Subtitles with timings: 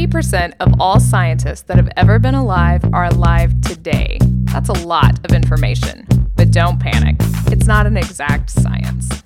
[0.00, 4.16] 90% of all scientists that have ever been alive are alive today.
[4.44, 6.06] That's a lot of information.
[6.36, 7.16] But don't panic,
[7.52, 9.22] it's not an exact science.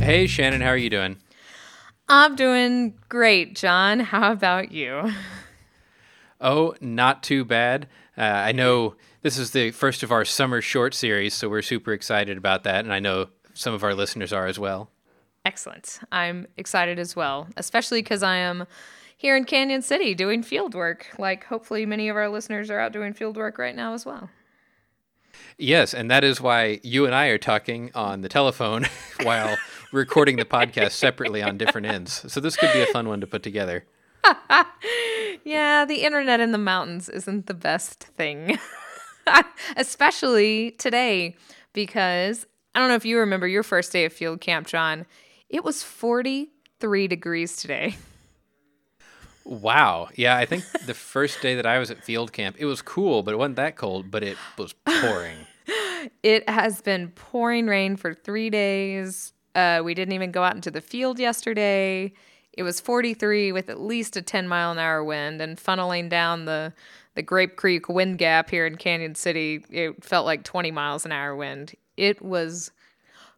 [0.00, 1.18] Hey, Shannon, how are you doing?
[2.08, 4.00] I'm doing great, John.
[4.00, 5.12] How about you?
[6.40, 7.86] Oh, not too bad.
[8.18, 11.92] Uh, I know this is the first of our summer short series, so we're super
[11.92, 14.90] excited about that, and I know some of our listeners are as well.
[15.44, 16.00] Excellent.
[16.10, 18.66] I'm excited as well, especially because I am
[19.22, 21.06] here in Cañon City doing field work.
[21.16, 24.28] Like, hopefully, many of our listeners are out doing field work right now as well.
[25.56, 28.86] Yes, and that is why you and I are talking on the telephone
[29.22, 29.56] while
[29.92, 32.24] recording the podcast separately on different ends.
[32.32, 33.86] So this could be a fun one to put together.
[35.44, 38.58] yeah, the internet in the mountains isn't the best thing,
[39.76, 41.36] especially today,
[41.72, 45.06] because I don't know if you remember your first day of field camp, John.
[45.48, 47.94] It was 43 degrees today.
[49.44, 50.08] Wow.
[50.14, 53.22] Yeah, I think the first day that I was at field camp, it was cool,
[53.22, 55.36] but it wasn't that cold, but it was pouring.
[56.22, 59.32] it has been pouring rain for three days.
[59.54, 62.12] Uh, we didn't even go out into the field yesterday.
[62.52, 66.44] It was 43 with at least a 10 mile an hour wind and funneling down
[66.44, 66.72] the
[67.14, 69.62] the Grape Creek wind gap here in Cañon City.
[69.68, 71.74] It felt like 20 miles an hour wind.
[71.98, 72.70] It was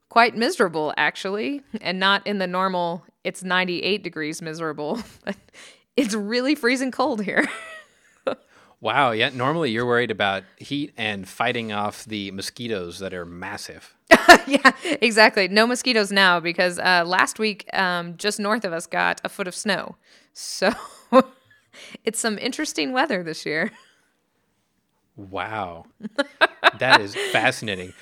[0.09, 5.01] quite miserable actually, and not in the normal it's 98 degrees miserable.
[5.97, 7.47] it's really freezing cold here.
[8.81, 13.95] wow, yeah, normally you're worried about heat and fighting off the mosquitoes that are massive.
[14.47, 15.49] yeah, exactly.
[15.49, 19.49] No mosquitoes now because uh, last week, um, just north of us, got a foot
[19.49, 19.97] of snow.
[20.33, 20.73] So
[22.05, 23.71] it's some interesting weather this year.
[25.17, 25.87] Wow.
[26.79, 27.93] that is fascinating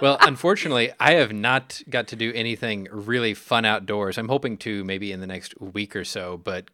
[0.00, 4.18] well, unfortunately, I have not got to do anything really fun outdoors.
[4.18, 6.66] I'm hoping to maybe in the next week or so, but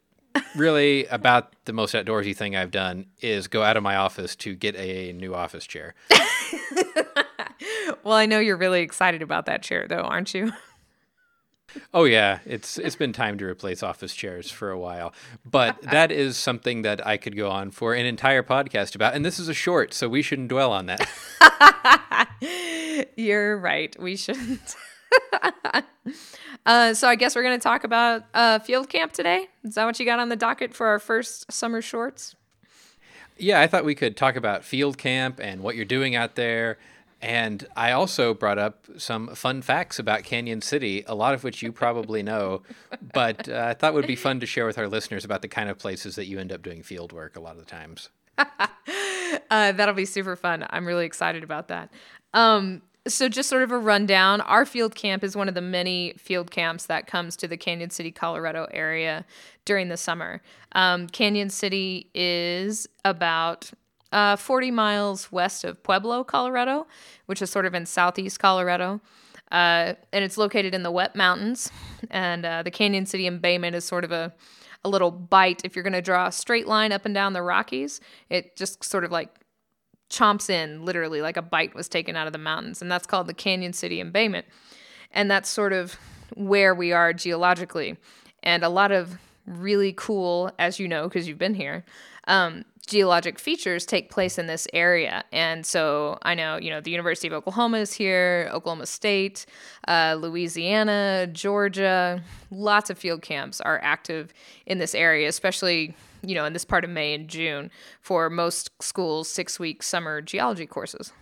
[0.55, 4.55] really about the most outdoorsy thing I've done is go out of my office to
[4.55, 5.95] get a new office chair.
[8.03, 10.51] well, I know you're really excited about that chair though, aren't you?
[11.93, 15.13] Oh yeah, it's it's been time to replace office chairs for a while.
[15.45, 19.23] But that is something that I could go on for an entire podcast about and
[19.23, 22.27] this is a short, so we shouldn't dwell on that.
[23.15, 23.95] You're right.
[23.99, 24.75] We shouldn't.
[26.65, 29.47] uh, so I guess we're going to talk about uh, field camp today.
[29.63, 32.35] Is that what you got on the docket for our first summer shorts?
[33.37, 36.77] Yeah, I thought we could talk about field camp and what you're doing out there.
[37.21, 41.61] And I also brought up some fun facts about Cañon City, a lot of which
[41.61, 42.63] you probably know,
[43.13, 45.69] but uh, I thought would be fun to share with our listeners about the kind
[45.69, 48.09] of places that you end up doing field work a lot of the times.
[48.37, 50.65] uh, that'll be super fun.
[50.69, 51.91] I'm really excited about that.
[52.33, 56.13] Um, so just sort of a rundown our field camp is one of the many
[56.17, 59.25] field camps that comes to the cañon city colorado area
[59.65, 60.41] during the summer.
[60.73, 63.71] Um, cañon city is about
[64.11, 66.85] uh, 40 miles west of pueblo colorado
[67.25, 69.01] which is sort of in southeast colorado.
[69.51, 71.69] Uh, and it's located in the wet mountains.
[72.09, 74.33] And uh, the cañon city embayment is sort of a,
[74.85, 75.61] a little bite.
[75.65, 78.83] If you're going to draw a straight line up and down the rockies it just
[78.83, 79.40] sort of like
[80.11, 83.27] chomps in literally like a bite was taken out of the mountains and that's called
[83.27, 84.45] the cañon city embayment.
[85.11, 85.97] And that's sort of
[86.35, 87.97] where we are geologically.
[88.43, 89.17] And a lot of
[89.47, 91.83] really cool as you know because you've been here
[92.27, 95.23] um, geologic features take place in this area.
[95.31, 99.45] And so i know you know the university of oklahoma is here oklahoma state
[99.87, 104.33] uh, louisiana georgia lots of field camps are active
[104.65, 107.71] in this area especially you know, in this part of May and June
[108.01, 111.13] for most schools' six week summer geology courses.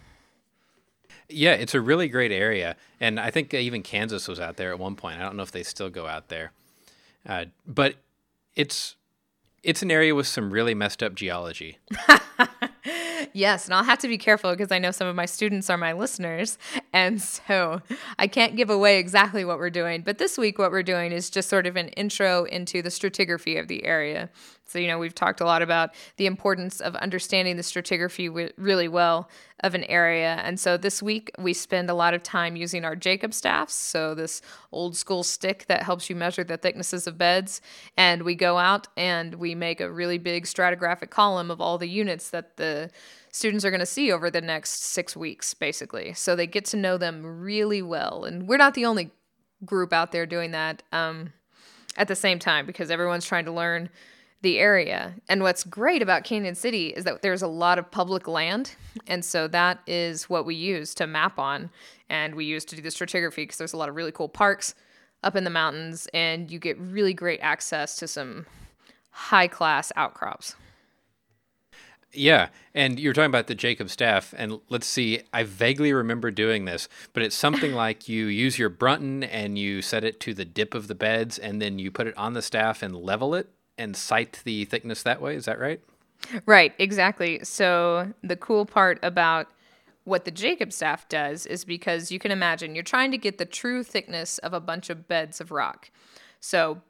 [1.30, 2.76] Yeah, it's a really great area.
[3.00, 5.20] And I think even Kansas was out there at one point.
[5.20, 6.52] I don't know if they still go out there.
[7.28, 7.96] Uh, but
[8.56, 8.96] it's
[9.62, 11.78] it's an area with some really messed up geology.
[13.34, 15.78] yes, and I'll have to be careful because I know some of my students are
[15.78, 16.58] my listeners.
[16.94, 17.82] And so
[18.18, 20.02] I can't give away exactly what we're doing.
[20.02, 23.60] But this week, what we're doing is just sort of an intro into the stratigraphy
[23.60, 24.30] of the area.
[24.70, 28.52] So, you know, we've talked a lot about the importance of understanding the stratigraphy w-
[28.58, 29.30] really well
[29.62, 30.40] of an area.
[30.44, 33.74] And so this week we spend a lot of time using our Jacob staffs.
[33.74, 37.62] So, this old school stick that helps you measure the thicknesses of beds.
[37.98, 41.90] And we go out and we make a really big stratigraphic column of all the
[41.90, 42.92] units that the
[43.32, 46.14] students are going to see over the next six weeks, basically.
[46.14, 48.24] So they get to know them really well.
[48.24, 49.12] And we're not the only
[49.66, 51.34] group out there doing that um,
[51.98, 53.90] at the same time because everyone's trying to learn
[54.42, 55.16] the area.
[55.28, 58.76] And what's great about Cañon City is that there's a lot of public land.
[59.08, 61.70] And so that is what we use to map on.
[62.10, 64.76] And we use to do the stratigraphy because there's a lot of really cool parks
[65.24, 68.46] up in the mountains and you get really great access to some
[69.12, 70.56] high class outcrops.
[72.12, 75.22] Yeah, and you're talking about the Jacob staff, and let's see.
[75.32, 79.84] I vaguely remember doing this, but it's something like you use your Brunton and you
[79.84, 82.42] set it to the dip of the beds, and then you put it on the
[82.42, 83.50] staff and level it
[83.80, 85.36] and sight the thickness that way.
[85.36, 85.82] Is that right?
[86.46, 87.40] Right, exactly.
[87.44, 89.48] So the cool part about
[90.04, 93.46] what the Jacob staff does is because you can imagine you're trying to get the
[93.46, 95.90] true thickness of a bunch of beds of rock.
[96.40, 96.82] So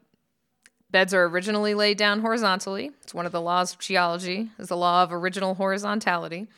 [0.90, 2.90] Beds are originally laid down horizontally.
[3.02, 6.48] It's one of the laws of geology, is the law of original horizontality.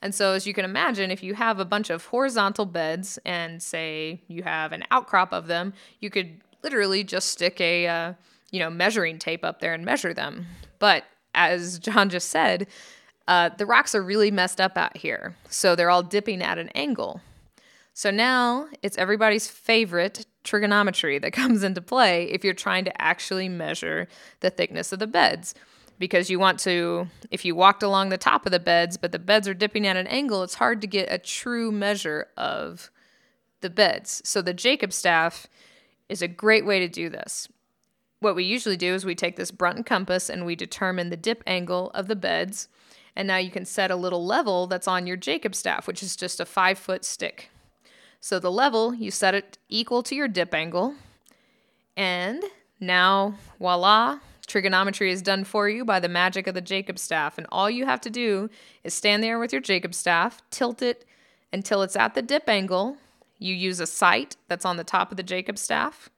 [0.00, 3.62] And so, as you can imagine, if you have a bunch of horizontal beds and
[3.62, 8.12] say you have an outcrop of them, you could literally just stick a uh,
[8.54, 10.46] you know measuring tape up there and measure them.
[10.78, 11.02] But
[11.34, 12.68] as John just said,
[13.26, 16.68] uh, the rocks are really messed up out here, so they're all dipping at an
[16.68, 17.20] angle.
[17.94, 23.48] So now it's everybody's favorite trigonometry that comes into play if you're trying to actually
[23.48, 24.06] measure
[24.38, 25.54] the thickness of the beds.
[25.96, 29.18] Because you want to, if you walked along the top of the beds, but the
[29.18, 32.90] beds are dipping at an angle, it's hard to get a true measure of
[33.62, 34.20] the beds.
[34.24, 35.46] So the Jacob staff
[36.08, 37.48] is a great way to do this.
[38.24, 41.42] What we usually do is we take this Brunton compass and we determine the dip
[41.46, 42.68] angle of the beds.
[43.14, 46.16] And now you can set a little level that's on your Jacob staff, which is
[46.16, 47.50] just a five foot stick.
[48.20, 50.94] So the level, you set it equal to your dip angle.
[51.98, 52.42] And
[52.80, 57.36] now, voila, trigonometry is done for you by the magic of the Jacob staff.
[57.36, 58.48] And all you have to do
[58.84, 61.04] is stand there with your Jacob staff, tilt it
[61.52, 62.96] until it's at the dip angle.
[63.38, 66.08] You use a sight that's on the top of the Jacob staff,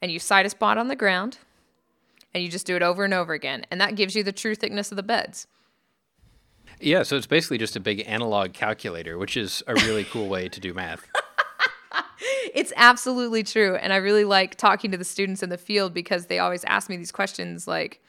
[0.00, 1.38] and you sight a spot on the ground,
[2.34, 3.64] and you just do it over and over again.
[3.70, 5.46] And that gives you the true thickness of the beds.
[6.80, 10.48] Yeah, so it's basically just a big analog calculator, which is a really cool way
[10.48, 11.06] to do math.
[12.54, 13.76] it's absolutely true.
[13.76, 16.88] And I really like talking to the students in the field because they always ask
[16.88, 18.02] me these questions like,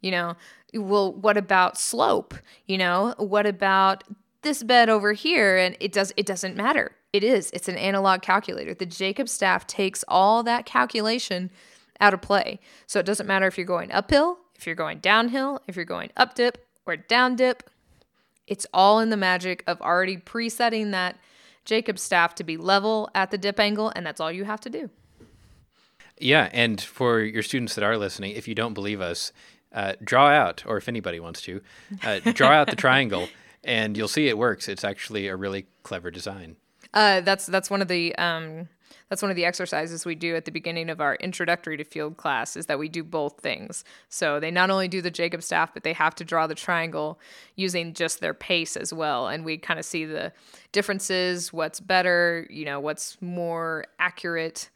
[0.00, 0.36] you know,
[0.74, 2.34] well, what about slope?
[2.66, 4.04] You know, what about
[4.42, 5.56] this bed over here?
[5.56, 6.92] And it does it doesn't matter.
[7.12, 7.50] It is.
[7.52, 8.72] It's an analog calculator.
[8.72, 11.50] The Jacob staff takes all that calculation
[12.00, 12.58] out of play.
[12.86, 16.10] So it doesn't matter if you're going uphill, if you're going downhill, if you're going
[16.16, 17.68] up dip or down dip.
[18.46, 21.18] It's all in the magic of already presetting that
[21.64, 24.70] Jacob staff to be level at the dip angle, and that's all you have to
[24.70, 24.90] do.
[26.18, 29.32] Yeah, and for your students that are listening, if you don't believe us,
[29.72, 31.62] uh, draw out, or if anybody wants to,
[32.02, 33.28] uh, draw out the triangle,
[33.64, 34.68] and you'll see it works.
[34.68, 36.56] It's actually a really clever design.
[36.94, 38.68] Uh, that's that's one of the um,
[39.12, 42.16] that's one of the exercises we do at the beginning of our introductory to field
[42.16, 43.84] class is that we do both things.
[44.08, 47.20] So they not only do the Jacob staff, but they have to draw the triangle
[47.54, 49.28] using just their pace as well.
[49.28, 50.32] And we kind of see the
[50.72, 54.70] differences, what's better, you know, what's more accurate.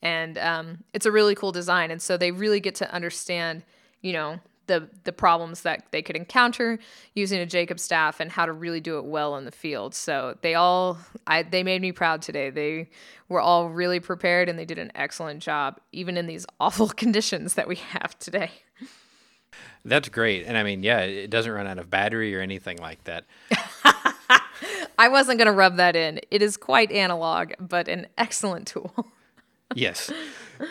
[0.00, 1.90] And um, it's a really cool design.
[1.90, 3.64] And so they really get to understand,
[4.00, 6.78] you know, the the problems that they could encounter
[7.14, 9.94] using a Jacob staff and how to really do it well in the field.
[9.94, 12.50] So they all I they made me proud today.
[12.50, 12.90] They
[13.28, 17.54] were all really prepared and they did an excellent job even in these awful conditions
[17.54, 18.50] that we have today.
[19.84, 20.46] That's great.
[20.46, 23.24] And I mean, yeah, it doesn't run out of battery or anything like that.
[24.98, 26.20] I wasn't going to rub that in.
[26.30, 29.12] It is quite analog, but an excellent tool.
[29.74, 30.10] yes.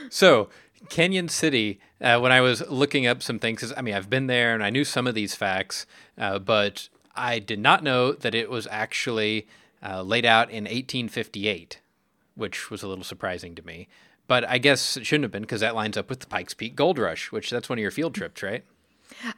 [0.10, 0.50] So,
[0.88, 4.54] Cañon City, uh, when I was looking up some things, I mean, I've been there
[4.54, 5.86] and I knew some of these facts,
[6.18, 9.48] uh, but I did not know that it was actually
[9.82, 11.80] uh, laid out in 1858,
[12.36, 13.88] which was a little surprising to me.
[14.28, 16.76] But I guess it shouldn't have been because that lines up with the Pikes Peak
[16.76, 18.64] Gold Rush, which that's one of your field trips, right?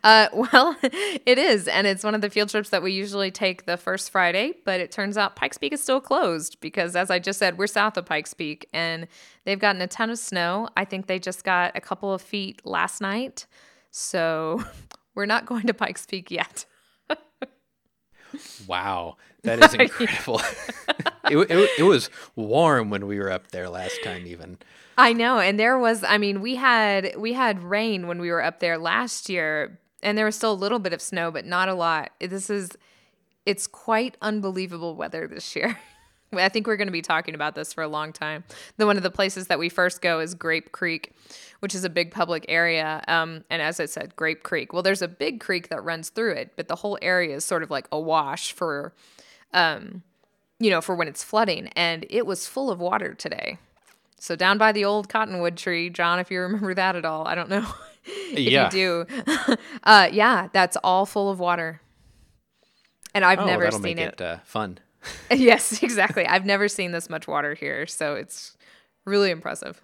[0.03, 3.65] Uh, well, it is, and it's one of the field trips that we usually take
[3.65, 4.53] the first Friday.
[4.65, 7.67] But it turns out Pikes Peak is still closed because, as I just said, we're
[7.67, 9.07] south of Pikes Peak, and
[9.45, 10.69] they've gotten a ton of snow.
[10.75, 13.45] I think they just got a couple of feet last night,
[13.91, 14.63] so
[15.15, 16.65] we're not going to Pikes Peak yet.
[18.67, 20.41] wow, that is incredible.
[21.29, 24.57] it, it, it was warm when we were up there last time, even.
[24.97, 28.43] I know, and there was I mean, we had we had rain when we were
[28.43, 31.67] up there last year and there was still a little bit of snow, but not
[31.67, 32.11] a lot.
[32.19, 32.71] This is
[33.45, 35.77] it's quite unbelievable weather this year.
[36.33, 38.43] I think we're going to be talking about this for a long time.
[38.77, 41.13] The one of the places that we first go is Grape Creek,
[41.59, 43.03] which is a big public area.
[43.07, 44.73] Um, and as I said, Grape Creek.
[44.73, 47.63] Well, there's a big creek that runs through it, but the whole area is sort
[47.63, 48.93] of like awash for,
[49.55, 50.03] um,
[50.59, 51.69] you know, for when it's flooding.
[51.69, 53.57] And it was full of water today.
[54.19, 57.35] So down by the old cottonwood tree, John, if you remember that at all, I
[57.35, 57.65] don't know
[58.05, 58.65] if yeah.
[58.65, 59.05] you do.
[59.83, 61.81] uh, yeah, that's all full of water,
[63.13, 64.13] and I've oh, never seen it.
[64.13, 64.79] it uh, fun.
[65.31, 66.25] yes, exactly.
[66.25, 68.57] I've never seen this much water here, so it's
[69.05, 69.81] really impressive.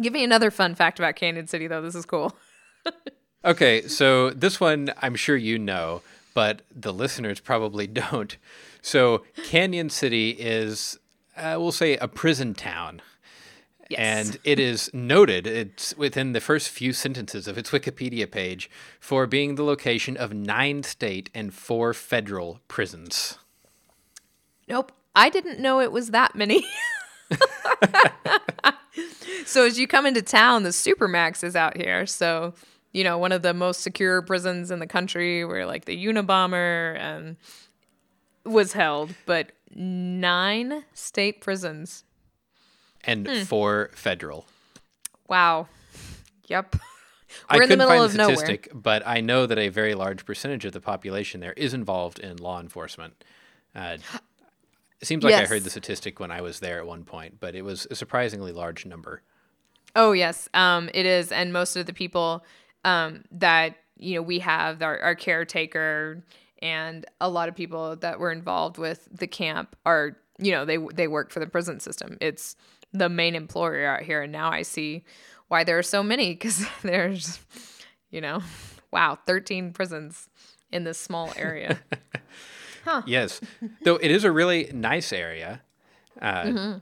[0.00, 1.82] Give me another fun fact about Cañon City, though.
[1.82, 2.34] This is cool.
[3.44, 6.00] Okay, so this one I'm sure you know,
[6.34, 8.36] but the listeners probably don't.
[8.82, 10.98] So Cañon City is,
[11.36, 13.00] uh, we'll say, a prison town.
[13.90, 14.00] Yes.
[14.00, 19.26] And it is noted, it's within the first few sentences of its Wikipedia page, for
[19.26, 23.38] being the location of nine state and four federal prisons.
[24.68, 24.92] Nope.
[25.14, 26.66] I didn't know it was that many.
[29.44, 32.06] so as you come into town, the Supermax is out here.
[32.06, 32.54] So,
[32.94, 36.96] you know, one of the most secure prisons in the country where like the Unabomber
[36.98, 37.36] and
[38.46, 42.04] was held, but nine state prisons.
[43.06, 43.42] And Hmm.
[43.42, 44.46] four federal.
[45.28, 45.68] Wow.
[46.46, 46.76] Yep.
[47.50, 48.36] I We're in the couldn't middle find of the nowhere.
[48.36, 52.20] statistic, but I know that a very large percentage of the population there is involved
[52.20, 53.24] in law enforcement.
[53.74, 53.98] Uh,
[55.00, 57.54] it seems like I heard the statistic when I was there at one point, but
[57.56, 59.22] it was a surprisingly large number.
[59.96, 62.44] Oh yes, um, it is, and most of the people
[62.84, 66.22] um, that you know we have our, our caretaker
[66.62, 70.78] and a lot of people that were involved with the camp are you know they
[70.94, 72.16] they work for the prison system.
[72.20, 72.56] It's
[72.92, 75.04] the main employer out here, and now I see
[75.48, 77.38] why there are so many because there's
[78.10, 78.40] you know
[78.92, 80.28] wow thirteen prisons
[80.70, 81.80] in this small area.
[83.06, 83.40] Yes,
[83.82, 85.62] though it is a really nice area.
[86.20, 86.78] Uh, Mm-hmm.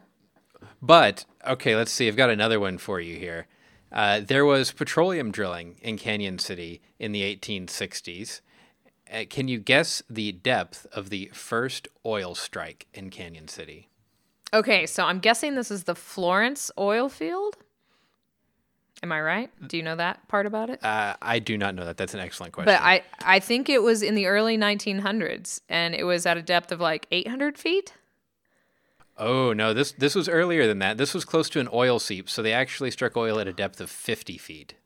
[0.85, 2.09] But okay, let's see.
[2.09, 3.47] I've got another one for you here.
[3.93, 8.41] Uh, there was petroleum drilling in Cañon City in the 1860s.
[9.13, 13.89] Uh, can you guess the depth of the first oil strike in Cañon City?
[14.55, 17.57] okay, so I'm guessing this is the Florence oil field.
[19.03, 19.51] Am I right?
[19.69, 20.83] Do you know that part about it?
[20.85, 21.97] Uh, I do not know that.
[21.97, 22.73] That's an excellent question.
[22.73, 26.43] But I, I think it was in the early 1900s, and it was at a
[26.43, 27.95] depth of like 800 feet.
[29.19, 30.99] Oh no, this this was earlier than that.
[30.99, 33.81] This was close to an oil seep, so they actually struck oil at a depth
[33.81, 34.75] of 50 feet.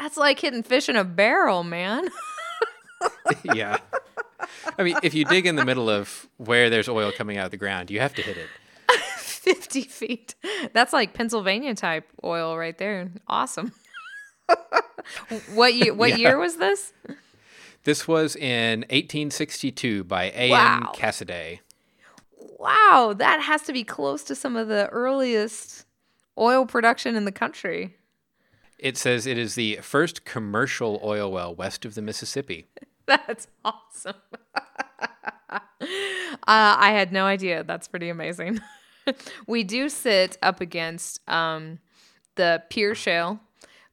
[0.00, 2.08] That's like hitting fish in a barrel, man.
[3.54, 3.78] yeah.
[4.78, 7.50] I mean, if you dig in the middle of where there's oil coming out of
[7.50, 8.48] the ground, you have to hit it.
[9.18, 10.34] 50 feet.
[10.72, 13.10] That's like Pennsylvania type oil right there.
[13.28, 13.72] Awesome.
[15.54, 15.94] what year?
[15.94, 16.16] What Yeah.
[16.16, 16.92] year was this?
[17.84, 20.50] This was in 1862 by A.M.
[20.50, 20.92] Wow.
[20.94, 21.60] Cassiday.
[22.58, 25.84] Wow, that has to be close to some of the earliest
[26.38, 27.96] oil production in the country.
[28.78, 32.68] It says it is the first commercial oil well west of the Mississippi.
[33.06, 34.14] That's awesome.
[35.50, 35.58] uh,
[36.46, 37.64] I had no idea.
[37.64, 38.60] That's pretty amazing.
[39.46, 41.80] we do sit up against um,
[42.36, 43.40] the Pierre Shale,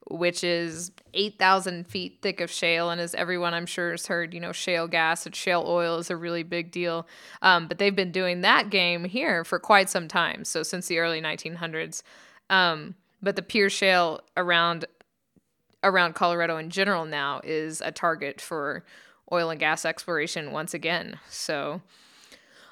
[0.09, 2.89] which is 8,000 feet thick of shale.
[2.89, 6.09] And as everyone I'm sure has heard, you know, shale gas and shale oil is
[6.09, 7.07] a really big deal.
[7.41, 10.43] Um, but they've been doing that game here for quite some time.
[10.43, 12.03] So since the early 1900s.
[12.49, 14.85] Um, but the Pierre Shale around
[15.83, 18.83] around Colorado in general now is a target for
[19.31, 21.17] oil and gas exploration once again.
[21.29, 21.81] So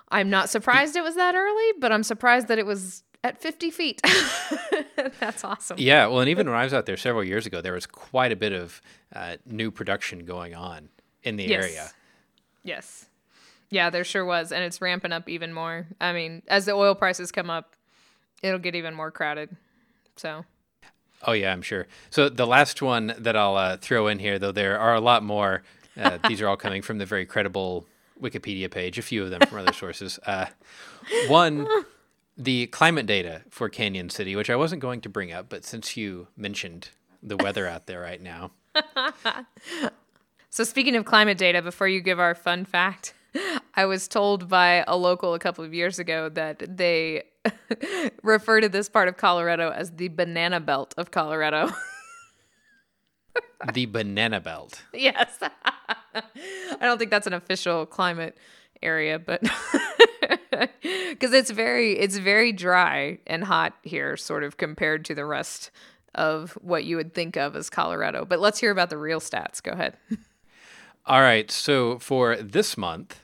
[0.09, 3.71] I'm not surprised it was that early, but I'm surprised that it was at 50
[3.71, 4.01] feet.
[5.19, 5.77] That's awesome.
[5.79, 8.31] Yeah, well, and even when I was out there several years ago, there was quite
[8.31, 8.81] a bit of
[9.13, 10.89] uh, new production going on
[11.23, 11.63] in the Yes.
[11.63, 11.89] area.
[12.63, 13.05] Yes.
[13.69, 14.51] Yeah, there sure was.
[14.51, 15.88] And it's ramping up even more.
[15.99, 17.75] I mean, as the oil prices come up,
[18.41, 19.55] it'll get even more crowded.
[20.15, 20.45] So,
[21.23, 21.85] Oh yeah, I'm sure.
[22.09, 25.21] So the last one that I'll uh, throw in here, though there are a lot
[25.23, 25.63] more.
[25.99, 27.85] Uh, these are all coming from the very credible
[28.21, 28.97] Wikipedia page.
[28.97, 30.17] A few of them from other sources.
[30.25, 30.45] Uh,
[31.27, 31.67] one,
[32.39, 35.96] the climate data for Cañon City, which I wasn't going to bring up, but since
[35.96, 36.89] you mentioned
[37.22, 38.51] the weather out there right now,
[40.51, 43.13] So speaking of climate data, before you give our fun fact,
[43.75, 47.24] I was told by a local a couple of years ago that they
[48.24, 51.72] refer to this part of Colorado as the banana belt of Colorado.
[53.74, 54.81] the banana belt.
[54.91, 55.38] yes.
[56.15, 56.24] I
[56.81, 58.36] don't think that's an official climate
[58.81, 59.43] area, but
[61.19, 65.71] cuz it's very it's very dry and hot here sort of compared to the rest
[66.15, 68.25] of what you would think of as Colorado.
[68.25, 69.61] But let's hear about the real stats.
[69.61, 69.97] Go ahead.
[71.05, 73.19] All right, so for this month,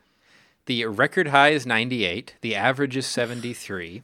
[0.66, 4.02] the record high is 98, the average is 73,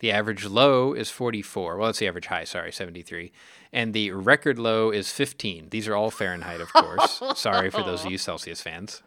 [0.00, 1.76] the average low is 44.
[1.76, 3.32] Well, that's the average high, sorry, 73.
[3.72, 5.68] And the record low is 15.
[5.70, 7.20] These are all Fahrenheit, of course.
[7.36, 9.02] sorry for those of you Celsius fans.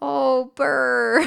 [0.00, 1.26] Oh, burr.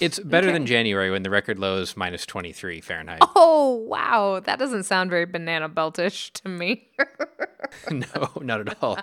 [0.00, 3.18] It's better than January when the record low is minus 23 Fahrenheit.
[3.36, 4.40] Oh, wow.
[4.40, 6.88] That doesn't sound very banana beltish to me.
[7.90, 8.98] no, not at all.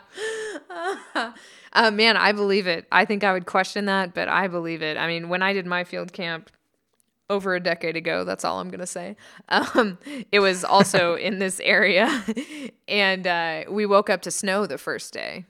[1.74, 2.88] uh, man, I believe it.
[2.92, 4.98] I think I would question that, but I believe it.
[4.98, 6.50] I mean, when I did my field camp
[7.30, 8.24] over a decade ago.
[8.24, 9.16] That's all I'm gonna say.
[9.50, 9.98] Um,
[10.32, 12.24] it was also in this area,
[12.88, 15.46] and uh, we woke up to snow the first day,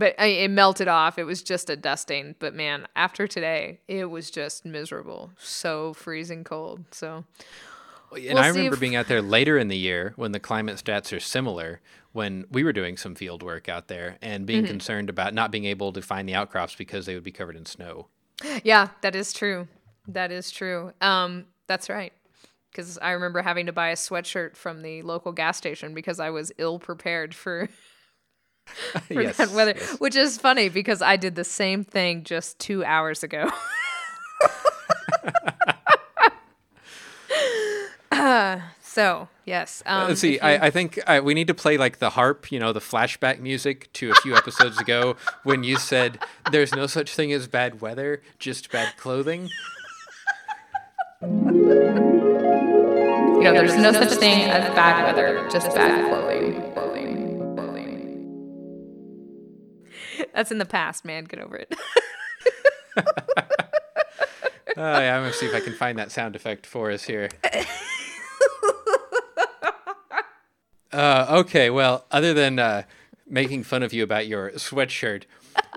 [0.00, 1.18] but I, it melted off.
[1.18, 2.34] It was just a dusting.
[2.40, 5.30] But man, after today, it was just miserable.
[5.38, 6.84] So freezing cold.
[6.90, 7.24] So.
[8.12, 10.82] And We'll I remember if- being out there later in the year when the climate
[10.84, 11.80] stats are similar,
[12.12, 14.70] when we were doing some field work out there and being Mm-hmm.
[14.72, 17.66] concerned about not being able to find the outcrops because they would be covered in
[17.66, 18.08] snow.
[18.64, 19.68] Yeah, that is true.
[20.08, 20.92] That is true.
[21.00, 22.12] Um, that's right.
[22.72, 26.30] Because I remember having to buy a sweatshirt from the local gas station because I
[26.30, 27.68] was ill prepared for,
[29.08, 29.74] for Yes, that weather.
[29.76, 29.98] yes.
[30.00, 33.48] Which is funny because I did the same thing just two hours ago.
[38.10, 39.82] Uh, so yes.
[39.86, 40.34] Um, Let's see.
[40.34, 42.80] you- I, I think I, we need to play like the harp, you know, the
[42.80, 46.18] flashback music to a few episodes ago when you said
[46.50, 49.48] there's no such thing as bad weather, just bad clothing.
[51.22, 51.28] you
[53.42, 56.54] know, there's no such thing as bad weather, just bad clothing.
[56.54, 56.69] Clothing.
[60.34, 61.24] That's in the past, man.
[61.24, 61.74] Get over it.
[64.76, 67.28] Oh, yeah, I'm gonna see if I can find that sound effect for us here.
[70.92, 72.82] Uh, okay, well, other than uh,
[73.28, 75.24] making fun of you about your sweatshirt,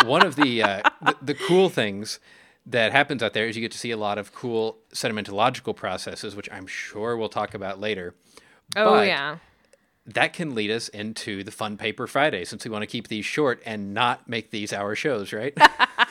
[0.05, 2.19] one of the, uh, the the cool things
[2.65, 6.35] that happens out there is you get to see a lot of cool sedimentological processes,
[6.35, 8.15] which I'm sure we'll talk about later.
[8.75, 9.37] Oh But yeah.
[10.05, 13.25] That can lead us into the Fun Paper Friday, since we want to keep these
[13.25, 15.57] short and not make these hour shows, right?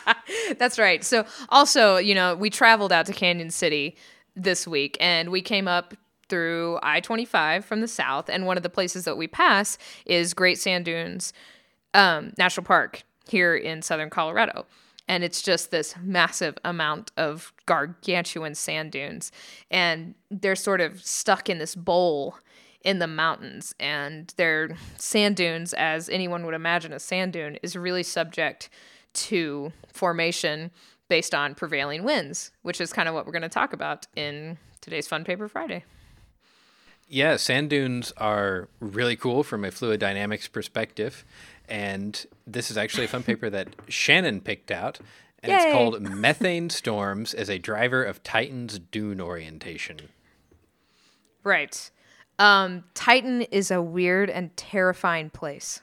[0.58, 1.04] That's right.
[1.04, 3.96] So also, you know, we traveled out to Cañon City
[4.34, 5.94] this week and we came up
[6.28, 10.58] through I-25 from the south and one of the places that we pass is Great
[10.58, 11.34] Sand Dunes
[11.92, 14.66] um, National Park here in southern Colorado.
[15.08, 19.32] And it's just this massive amount of gargantuan sand dunes.
[19.70, 22.36] And they're sort of stuck in this bowl
[22.84, 23.74] in the mountains.
[23.80, 28.68] And they're sand dunes, as anyone would imagine a sand dune, is really subject
[29.14, 30.70] to formation
[31.08, 34.56] based on prevailing winds, which is kind of what we're going to talk about in
[34.80, 35.84] today's Fun Paper Friday.
[37.08, 41.26] Yeah, sand dunes are really cool from a fluid dynamics perspective.
[41.68, 44.98] And this is actually a fun paper that Shannon picked out.
[45.42, 45.58] And Yay.
[45.58, 50.08] it's called Methane Storms as a Driver of Titan's Dune Orientation.
[51.44, 51.90] Right.
[52.38, 55.80] Um, Titan is a weird and terrifying place.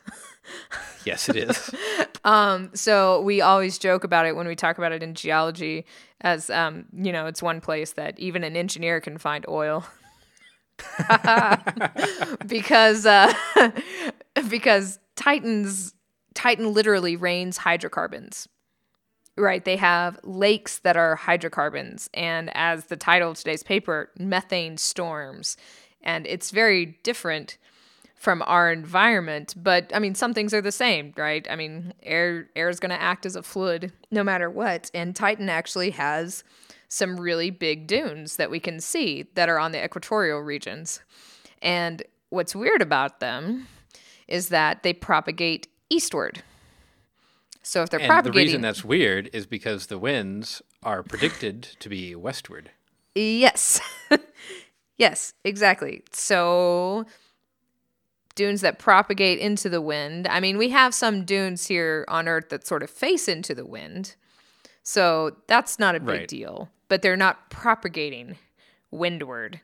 [1.06, 1.72] Yes, it is.
[2.24, 5.86] um, So we always joke about it when we talk about it in geology,
[6.22, 9.86] as um, you know, it's one place that even an engineer can find oil.
[12.48, 13.34] because uh,
[14.50, 15.94] because Titans
[16.34, 18.48] Titan literally rains hydrocarbons.
[19.38, 24.76] Right, they have lakes that are hydrocarbons, and as the title of today's paper, methane
[24.76, 25.56] storms,
[26.02, 27.58] and it's very different
[28.16, 29.56] from our environment.
[29.58, 31.48] But I mean, some things are the same, right?
[31.50, 35.16] I mean, air air is going to act as a fluid no matter what, and
[35.16, 36.44] Titan actually has
[36.90, 41.02] some really big dunes that we can see that are on the equatorial regions.
[41.62, 43.68] And what's weird about them
[44.28, 46.44] is that they propagate eastward.
[47.62, 51.90] So if they're and the reason that's weird is because the winds are predicted to
[51.90, 52.72] be westward.
[53.14, 53.80] Yes.
[55.00, 56.04] yes, exactly.
[56.12, 57.06] So
[58.36, 60.28] dunes that propagate into the wind.
[60.28, 63.66] I mean, we have some dunes here on Earth that sort of face into the
[63.66, 64.16] wind.
[64.84, 66.28] So that's not a big Right.
[66.28, 68.38] deal, but they're not propagating
[68.92, 69.60] windward.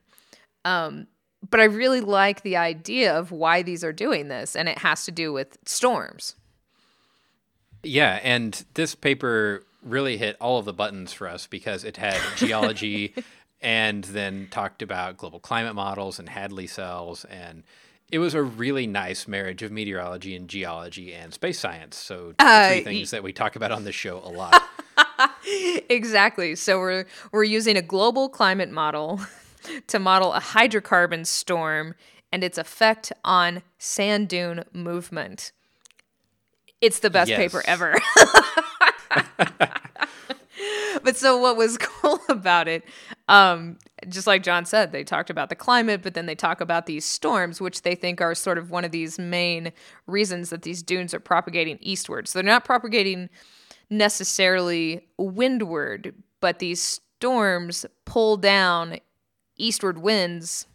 [0.66, 1.08] Um,
[1.48, 5.06] but I really like the idea of why these are doing this, and it has
[5.06, 6.36] to do with storms.
[7.84, 12.20] Yeah, and this paper really hit all of the buttons for us because it had
[12.36, 13.14] geology
[13.66, 17.64] and then talked about global climate models and Hadley cells and
[18.12, 21.98] it was a really nice marriage of meteorology and geology and space science.
[21.98, 24.62] So Uh, three things that we talk about on this show a lot.
[25.90, 26.56] exactly.
[26.56, 29.20] So we're we're using a global climate model
[29.88, 31.96] to model a hydrocarbon storm
[32.32, 35.52] and its effect on sand dune movement.
[36.82, 37.38] It's the best Yes.
[37.38, 37.96] paper ever.
[41.04, 42.84] but so what was cool about it
[43.28, 46.86] um just like john said they talked about the climate but then they talk about
[46.86, 49.72] these storms which they think are sort of one of these main
[50.06, 52.28] reasons that these dunes are propagating eastward.
[52.28, 53.30] So they're not propagating
[53.90, 58.98] necessarily windward but these storms pull down
[59.58, 60.68] eastward winds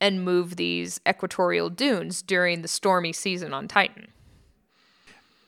[0.00, 4.08] and move these equatorial dunes during the stormy season on titan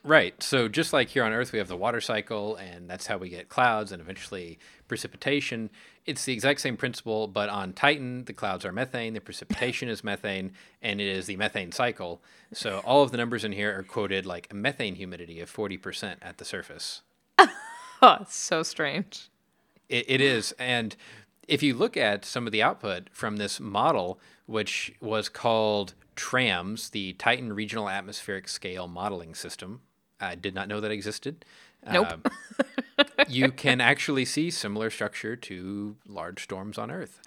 [0.07, 0.41] Right.
[0.41, 3.29] So just like here on Earth, we have the water cycle, and that's how we
[3.29, 5.69] get clouds and eventually precipitation.
[6.07, 10.05] It's the exact same principle, but on Titan, the clouds are methane, the precipitation is
[10.05, 12.23] methane, and it is the methane cycle.
[12.53, 16.19] So all of the numbers in here are quoted like a methane humidity of 40%
[16.23, 17.03] at the surface.
[18.03, 19.31] Oh, it's so strange.
[19.89, 20.53] It, it is.
[20.59, 20.95] And
[21.49, 26.91] if you look at some of the output from this model, which was called TRAMS,
[26.91, 29.81] the Titan Regional Atmospheric Scale Modeling System,
[30.21, 31.45] I did not know that existed.
[31.91, 32.13] Nope.
[32.13, 32.23] Um,
[33.29, 37.21] you can actually see similar structure to large storms on Earth.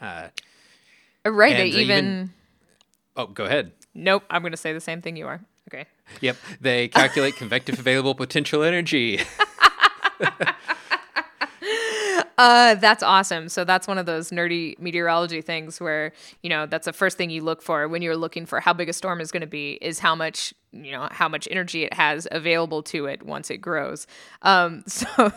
[0.00, 0.28] Uh,
[1.24, 1.56] right.
[1.56, 2.30] They even, even-
[3.16, 3.72] oh, go ahead.
[3.94, 4.24] Nope.
[4.30, 5.40] I'm going to say the same thing you are.
[5.68, 5.86] Okay.
[6.20, 9.20] Yep, they calculate convective available potential energy.
[12.38, 13.48] Uh, that's awesome.
[13.48, 17.30] So that's one of those nerdy meteorology things where you know that's the first thing
[17.30, 19.78] you look for when you're looking for how big a storm is going to be
[19.80, 23.58] is how much you know how much energy it has available to it once it
[23.58, 24.06] grows.
[24.42, 25.32] Um, so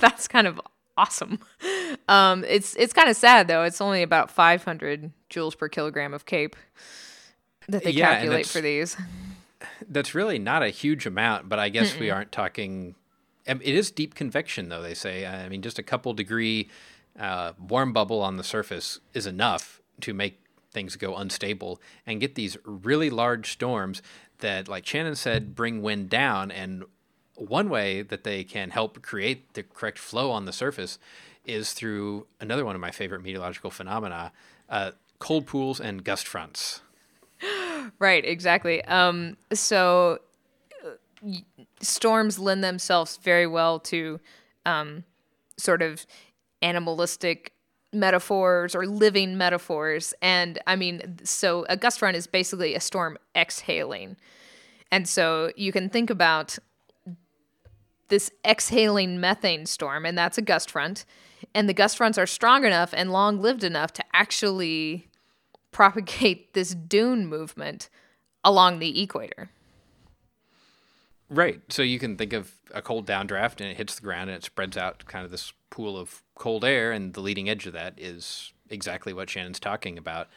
[0.00, 0.60] that's kind of
[0.98, 1.38] awesome.
[2.08, 3.62] Um, it's it's kind of sad though.
[3.62, 6.56] It's only about 500 joules per kilogram of CAPE
[7.68, 8.96] that they Yeah, calculate for these.
[9.88, 12.94] That's really not a huge amount, but I guess we aren't talking.
[13.48, 15.26] It is deep convection, though they say.
[15.26, 16.68] I mean, just a couple degree
[17.18, 22.34] uh, warm bubble on the surface is enough to make things go unstable and get
[22.34, 24.02] these really large storms
[24.38, 26.50] that, like Shannon said, bring wind down.
[26.50, 26.84] And
[27.34, 30.98] one way that they can help create the correct flow on the surface
[31.44, 34.32] is through another one of my favorite meteorological phenomena:
[34.68, 36.82] uh, cold pools and gust fronts.
[37.98, 38.84] Right, exactly.
[38.84, 40.18] Um, so
[41.80, 44.20] storms lend themselves very well to
[44.66, 45.04] um,
[45.56, 46.06] sort of
[46.62, 47.52] animalistic
[47.92, 50.14] metaphors or living metaphors.
[50.20, 54.16] And I mean, so a gust front is basically a storm exhaling.
[54.90, 56.58] And so you can think about
[58.08, 61.04] this exhaling methane storm, and that's a gust front.
[61.54, 65.08] And the gust fronts are strong enough and long lived enough to actually
[65.70, 67.88] propagate this dune movement
[68.42, 69.50] along the equator.
[71.30, 71.60] Right.
[71.68, 74.44] So you can think of a cold downdraft and it hits the ground and it
[74.44, 77.94] spreads out kind of this pool of cold air, and the leading edge of that
[77.96, 80.28] is exactly what Shannon's talking about.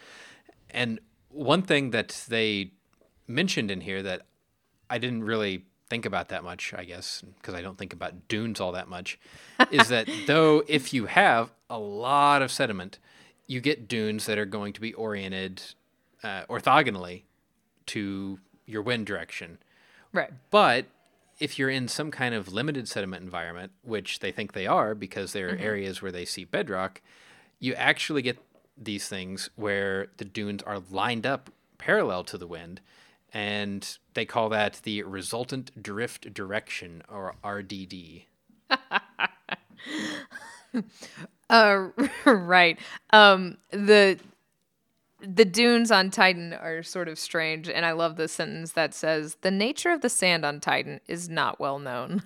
[0.70, 1.00] And
[1.30, 2.72] one thing that they
[3.28, 4.24] mentioned in here that
[4.90, 8.60] I didn't really think about that much, I guess, because I don't think about dunes
[8.60, 9.20] all that much,
[9.72, 13.00] is that though if you have a lot of sediment,
[13.48, 15.62] you get dunes that are going to be oriented
[16.24, 17.24] uh, orthogonally
[17.88, 19.58] to your wind direction.
[20.14, 20.32] Right.
[20.50, 20.86] But
[21.40, 25.34] if you're in some kind of limited sediment environment, which they think they are because
[25.34, 27.02] there are areas where they see bedrock,
[27.60, 28.38] you actually get
[28.78, 32.82] these things where the dunes are lined up parallel to the wind.
[33.34, 38.24] And they call that the resultant drift direction or RDD.
[41.50, 41.90] Uh,
[42.26, 42.80] right.
[43.12, 44.18] Um, the
[45.22, 49.38] the dunes on Titan are sort of strange, and I love the sentence that says,
[49.42, 52.24] "The nature of the sand on Titan is not well known."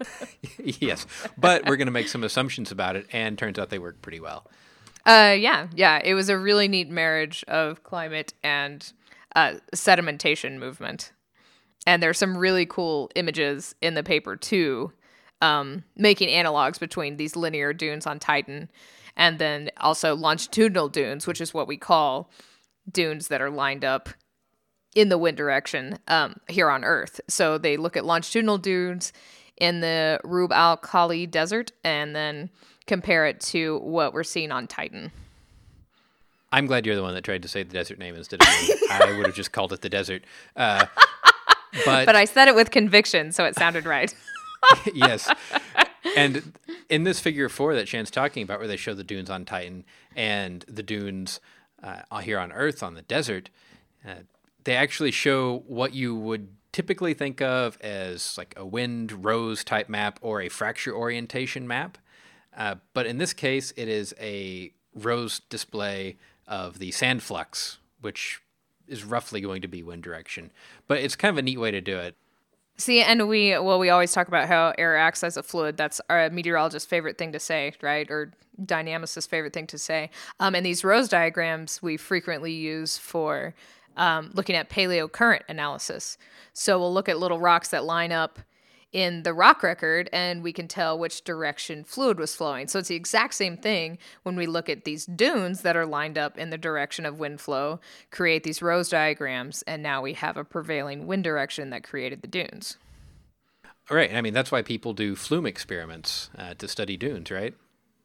[0.58, 1.06] yes.
[1.36, 4.20] But we're going to make some assumptions about it, and turns out they work pretty
[4.20, 4.46] well.
[5.06, 6.00] Uh, yeah, yeah.
[6.04, 8.92] It was a really neat marriage of climate and
[9.34, 11.12] uh, sedimentation movement,
[11.86, 14.92] and there's some really cool images in the paper too,
[15.40, 18.70] um, making analogs between these linear dunes on Titan,
[19.18, 22.30] and then also longitudinal dunes, which is what we call
[22.90, 24.08] dunes that are lined up
[24.94, 27.20] in the wind direction um, here on Earth.
[27.28, 29.12] So they look at longitudinal dunes
[29.60, 32.48] in the Rub al Khali Desert and then
[32.86, 35.10] compare it to what we're seeing on Titan.
[36.50, 38.74] I'm glad you're the one that tried to say the desert name instead of me.
[38.90, 40.22] I would have just called it the desert.
[40.56, 40.86] Uh,
[41.84, 44.14] but But I said it with conviction, so it sounded right.
[44.94, 45.30] yes.
[46.16, 46.52] And
[46.88, 49.84] in this figure four that Shan's talking about, where they show the dunes on Titan
[50.14, 51.40] and the dunes
[51.82, 53.50] uh, here on Earth on the desert,
[54.06, 54.14] uh,
[54.64, 59.88] they actually show what you would typically think of as like a wind rose type
[59.88, 61.98] map or a fracture orientation map.
[62.56, 68.40] Uh, but in this case, it is a rose display of the sand flux, which
[68.86, 70.50] is roughly going to be wind direction.
[70.86, 72.16] But it's kind of a neat way to do it.
[72.78, 75.76] See, and we well, we always talk about how air acts as a fluid.
[75.76, 78.08] That's our meteorologist's favorite thing to say, right?
[78.08, 78.32] Or
[78.64, 80.10] dynamicist's favorite thing to say.
[80.38, 83.54] Um, and these rose diagrams we frequently use for
[83.96, 86.18] um, looking at paleo current analysis.
[86.52, 88.38] So we'll look at little rocks that line up
[88.92, 92.68] in the rock record and we can tell which direction fluid was flowing.
[92.68, 96.16] So it's the exact same thing when we look at these dunes that are lined
[96.16, 100.36] up in the direction of wind flow, create these rose diagrams, and now we have
[100.36, 102.78] a prevailing wind direction that created the dunes.
[103.90, 104.12] All right.
[104.14, 107.54] I mean, that's why people do flume experiments uh, to study dunes, right?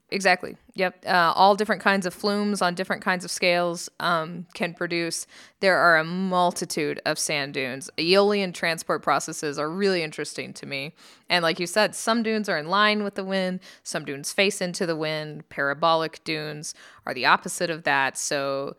[0.10, 0.58] Exactly.
[0.76, 1.06] Yep.
[1.08, 5.26] Uh, all different kinds of flumes on different kinds of scales um, can produce.
[5.60, 7.90] There are a multitude of sand dunes.
[7.98, 10.94] Aeolian transport processes are really interesting to me.
[11.30, 14.62] And like you said, some dunes are in line with the wind, some dunes face
[14.62, 15.50] into the wind.
[15.50, 16.76] Parabolic dunes
[17.08, 18.16] are the opposite of that.
[18.16, 18.76] So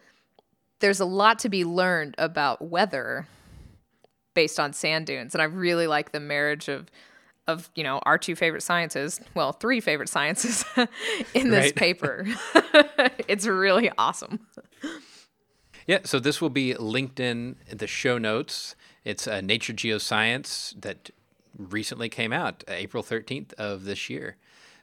[0.79, 3.27] there's a lot to be learned about weather
[4.35, 5.35] based on sand dunes.
[5.35, 6.91] And I really like the marriage of
[7.47, 10.65] of you know our two favorite sciences well three favorite sciences
[11.35, 12.27] in this paper.
[13.29, 14.41] It's really awesome.
[15.87, 18.75] Yeah so this will be linked in the show notes.
[19.05, 21.11] It's a nature geoscience that
[21.57, 24.37] recently came out april 13th of this year.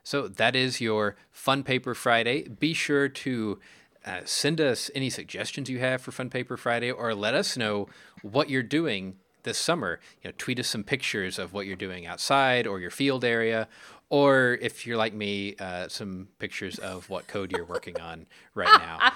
[0.04, 2.48] So that is your fun paper friday.
[2.48, 3.60] Be sure to
[4.06, 7.88] uh, send us any suggestions you have for fun paper friday or let us know
[8.24, 10.00] what you're doing this summer.
[10.24, 13.68] You know, tweet us some pictures of what you're doing outside or your field area,
[14.10, 18.80] or if you're like me, uh, some pictures of what code you're working on right
[18.80, 19.12] now.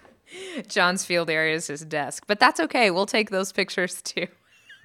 [0.68, 2.90] John's field area is his desk, but that's okay.
[2.90, 4.26] We'll take those pictures too.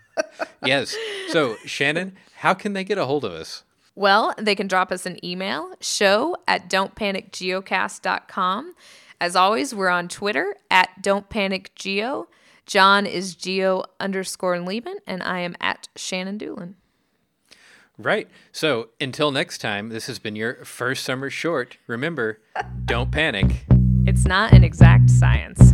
[0.65, 0.95] yes.
[1.29, 3.63] So, Shannon, how can they get a hold of us?
[3.95, 8.75] Well, they can drop us an email, show at don'tpanicgeocast.com.
[9.19, 12.27] As always, we're on Twitter at don'tpanicgeo.
[12.65, 16.75] John is geo underscore Leeman, and I am at Shannon Dulin.
[17.97, 18.27] Right.
[18.51, 21.77] So until next time, this has been your first summer short.
[21.87, 22.39] Remember,
[22.85, 23.65] don't panic.
[24.05, 25.73] It's not an exact science.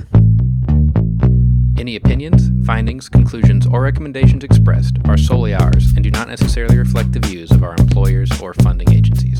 [1.78, 7.13] Any opinions, findings, conclusions, or recommendations expressed are solely ours and do not necessarily reflect
[7.13, 9.39] the views of our employers or funding agencies.